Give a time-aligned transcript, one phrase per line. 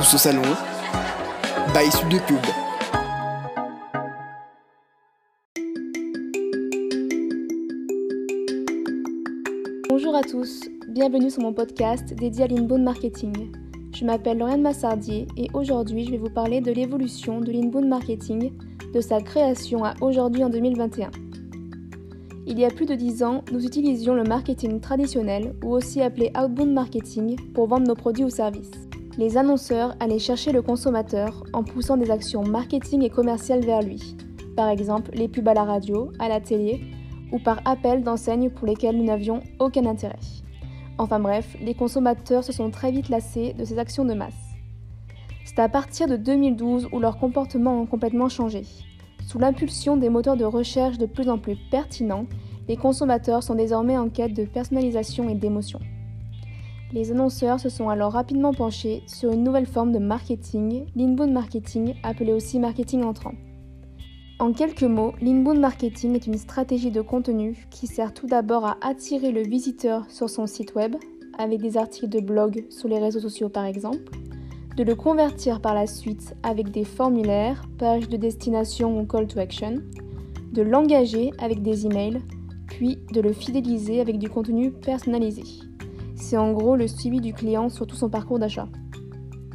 [0.00, 0.40] Tous au salon.
[1.74, 2.38] De Pub.
[9.90, 13.52] Bonjour à tous, bienvenue sur mon podcast dédié à l'inbound marketing.
[13.94, 18.52] Je m'appelle Lauriane Massardier et aujourd'hui je vais vous parler de l'évolution de l'inbound marketing,
[18.94, 21.10] de sa création à aujourd'hui en 2021.
[22.46, 26.32] Il y a plus de 10 ans, nous utilisions le marketing traditionnel, ou aussi appelé
[26.34, 28.89] outbound marketing, pour vendre nos produits ou services.
[29.18, 34.16] Les annonceurs allaient chercher le consommateur en poussant des actions marketing et commerciales vers lui.
[34.56, 36.80] Par exemple, les pubs à la radio, à la télé,
[37.32, 40.18] ou par appel d'enseignes pour lesquelles nous n'avions aucun intérêt.
[40.98, 44.34] Enfin bref, les consommateurs se sont très vite lassés de ces actions de masse.
[45.44, 48.62] C'est à partir de 2012 où leurs comportements ont complètement changé.
[49.26, 52.26] Sous l'impulsion des moteurs de recherche de plus en plus pertinents,
[52.68, 55.80] les consommateurs sont désormais en quête de personnalisation et d'émotion.
[56.92, 61.94] Les annonceurs se sont alors rapidement penchés sur une nouvelle forme de marketing, l'inbound marketing,
[62.02, 63.34] appelé aussi marketing entrant.
[64.40, 68.76] En quelques mots, l'inbound marketing est une stratégie de contenu qui sert tout d'abord à
[68.80, 70.96] attirer le visiteur sur son site web,
[71.38, 74.10] avec des articles de blog sur les réseaux sociaux par exemple,
[74.76, 79.38] de le convertir par la suite avec des formulaires, pages de destination ou call to
[79.38, 79.76] action,
[80.52, 82.20] de l'engager avec des emails,
[82.66, 85.69] puis de le fidéliser avec du contenu personnalisé.
[86.20, 88.68] C'est en gros le suivi du client sur tout son parcours d'achat.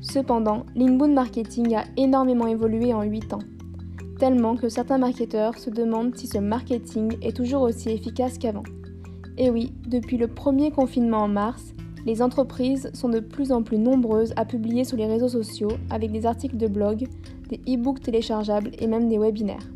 [0.00, 3.38] Cependant, l'inbound marketing a énormément évolué en 8 ans,
[4.18, 8.64] tellement que certains marketeurs se demandent si ce marketing est toujours aussi efficace qu'avant.
[9.38, 13.78] Et oui, depuis le premier confinement en mars, les entreprises sont de plus en plus
[13.78, 17.06] nombreuses à publier sur les réseaux sociaux avec des articles de blog,
[17.48, 19.68] des e-books téléchargeables et même des webinaires.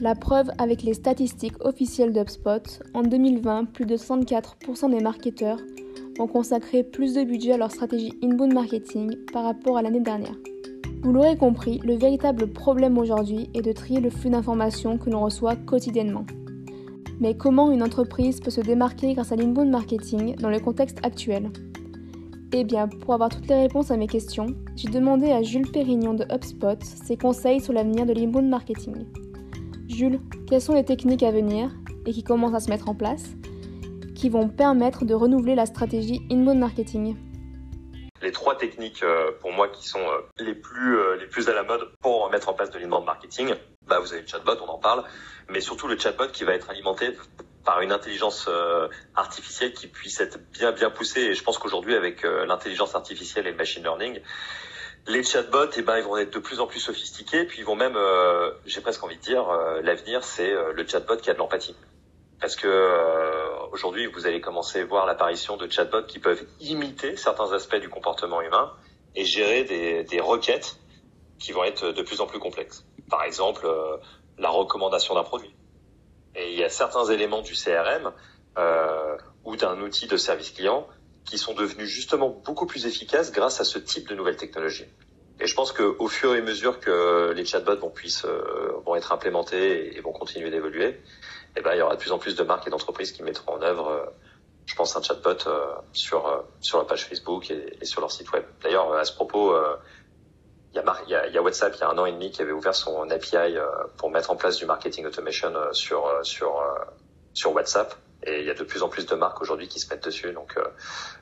[0.00, 5.58] La preuve avec les statistiques officielles d'UpSpot, en 2020, plus de 64% des marketeurs
[6.18, 10.36] ont consacré plus de budget à leur stratégie inbound marketing par rapport à l'année dernière.
[11.02, 15.20] Vous l'aurez compris, le véritable problème aujourd'hui est de trier le flux d'informations que l'on
[15.20, 16.24] reçoit quotidiennement.
[17.20, 21.50] Mais comment une entreprise peut se démarquer grâce à l'inbound marketing dans le contexte actuel?
[22.52, 24.46] Eh bien, pour avoir toutes les réponses à mes questions,
[24.76, 28.94] j'ai demandé à Jules Pérignon de HubSpot ses conseils sur l'avenir de l'inbound marketing.
[29.88, 31.74] Jules, quelles sont les techniques à venir
[32.06, 33.36] et qui commencent à se mettre en place?
[34.16, 37.16] Qui vont permettre de renouveler la stratégie inbound marketing
[38.22, 41.54] les trois techniques euh, pour moi qui sont euh, les plus euh, les plus à
[41.54, 43.54] la mode pour mettre en place de l'inbound marketing,
[43.86, 45.04] bah vous avez le chatbot, on en parle,
[45.48, 47.16] mais surtout le chatbot qui va être alimenté
[47.64, 48.48] par une intelligence
[49.16, 51.22] artificielle qui puisse être bien bien poussée.
[51.22, 54.20] Et je pense qu'aujourd'hui avec l'intelligence artificielle et le machine learning,
[55.08, 57.74] les chatbots, eh ben, ils vont être de plus en plus sophistiqués, puis ils vont
[57.74, 57.98] même,
[58.66, 59.48] j'ai presque envie de dire,
[59.82, 61.74] l'avenir, c'est le chatbot qui a de l'empathie.
[62.40, 62.68] Parce que
[63.72, 67.88] aujourd'hui, vous allez commencer à voir l'apparition de chatbots qui peuvent imiter certains aspects du
[67.88, 68.72] comportement humain
[69.14, 70.78] et gérer des, requêtes
[71.38, 72.84] qui vont être de plus en plus complexes.
[73.08, 73.96] Par exemple, euh,
[74.38, 75.54] la recommandation d'un produit.
[76.34, 78.12] Et il y a certains éléments du CRM
[78.58, 80.86] euh, ou d'un outil de service client
[81.24, 84.86] qui sont devenus justement beaucoup plus efficaces grâce à ce type de nouvelles technologies.
[85.38, 88.96] Et je pense qu'au fur et à mesure que les chatbots vont, puissent, euh, vont
[88.96, 91.00] être implémentés et vont continuer d'évoluer,
[91.56, 93.54] eh ben, il y aura de plus en plus de marques et d'entreprises qui mettront
[93.54, 94.04] en œuvre, euh,
[94.66, 98.30] je pense, un chatbot euh, sur euh, sur la page Facebook et, sur leur site
[98.32, 98.44] web.
[98.62, 99.56] D'ailleurs, à ce propos,
[100.74, 102.74] il y, a, il, WhatsApp il y a un an et demi qui avait ouvert
[102.74, 103.56] son API
[103.96, 106.62] pour mettre en place du marketing automation sur sur
[107.32, 107.94] sur WhatsApp.
[108.24, 110.32] Et il y a de plus en plus de marques aujourd'hui qui se mettent dessus.
[110.32, 110.58] Donc,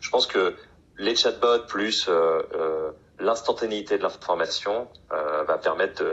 [0.00, 0.54] je pense que
[0.96, 2.08] les chatbots plus
[3.34, 6.04] l'instantanéité de l'information euh, va permettre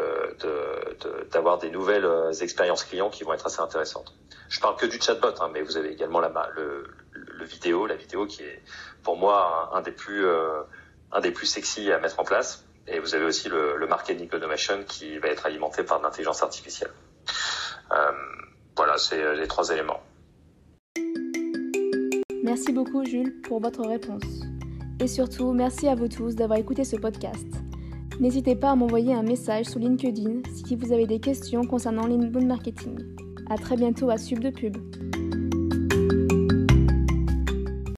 [1.32, 4.16] d'avoir de, de, des nouvelles euh, expériences clients qui vont être assez intéressantes.
[4.50, 8.26] Je parle que du chatbot, hein, mais vous avez également la, le, vidéo, la vidéo
[8.26, 8.62] qui est
[9.04, 10.64] pour moi un, des plus euh,
[11.12, 12.66] un des plus sexy à mettre en place.
[12.88, 16.92] Et vous avez aussi le, marketing automation qui va être alimenté par l'intelligence artificielle.
[18.76, 20.02] Voilà, c'est les trois éléments.
[22.44, 24.51] Merci beaucoup Jules pour votre réponse.
[25.02, 27.48] Et surtout, merci à vous tous d'avoir écouté ce podcast.
[28.20, 32.46] N'hésitez pas à m'envoyer un message sur LinkedIn si vous avez des questions concernant l'inbound
[32.46, 33.00] marketing.
[33.50, 34.78] À très bientôt à Sub de Pub.